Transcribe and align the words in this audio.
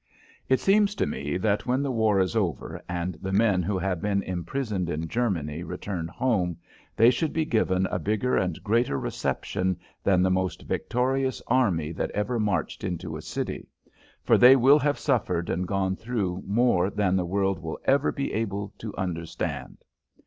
It 0.49 0.59
seems 0.59 0.95
to 0.95 1.05
me 1.05 1.37
that 1.37 1.67
when 1.67 1.83
the 1.83 1.91
war 1.91 2.19
is 2.19 2.35
over 2.35 2.81
and 2.89 3.13
the 3.21 3.31
men 3.31 3.61
who 3.61 3.77
have 3.77 4.01
been 4.01 4.23
imprisoned 4.23 4.89
in 4.89 5.07
Germany 5.07 5.61
return 5.61 6.07
home 6.07 6.57
they 6.95 7.11
should 7.11 7.31
be 7.33 7.45
given 7.45 7.85
a 7.85 7.99
bigger 7.99 8.35
and 8.35 8.63
greater 8.63 8.99
reception 8.99 9.77
than 10.03 10.23
the 10.23 10.31
most 10.31 10.63
victorious 10.63 11.39
army 11.45 11.91
that 11.91 12.09
ever 12.15 12.39
marched 12.39 12.83
into 12.83 13.15
a 13.15 13.21
city, 13.21 13.67
for 14.23 14.39
they 14.39 14.55
will 14.55 14.79
have 14.79 14.97
suffered 14.97 15.51
and 15.51 15.67
gone 15.67 15.95
through 15.95 16.41
more 16.47 16.89
than 16.89 17.15
the 17.15 17.23
world 17.25 17.59
will 17.59 17.77
ever 17.85 18.11
be 18.11 18.33
able 18.33 18.73
to 18.79 18.95
understand. 18.97 19.85